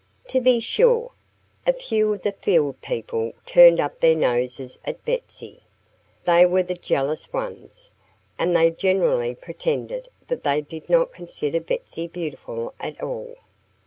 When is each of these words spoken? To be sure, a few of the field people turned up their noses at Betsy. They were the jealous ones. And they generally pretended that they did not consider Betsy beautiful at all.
To 0.29 0.41
be 0.41 0.59
sure, 0.59 1.11
a 1.67 1.73
few 1.73 2.11
of 2.11 2.23
the 2.23 2.31
field 2.31 2.81
people 2.81 3.33
turned 3.45 3.79
up 3.79 3.99
their 3.99 4.15
noses 4.15 4.79
at 4.83 5.05
Betsy. 5.05 5.61
They 6.25 6.43
were 6.43 6.63
the 6.63 6.73
jealous 6.73 7.31
ones. 7.31 7.91
And 8.39 8.55
they 8.55 8.71
generally 8.71 9.35
pretended 9.35 10.09
that 10.27 10.43
they 10.43 10.61
did 10.61 10.89
not 10.89 11.13
consider 11.13 11.59
Betsy 11.59 12.07
beautiful 12.07 12.73
at 12.79 12.99
all. 13.03 13.35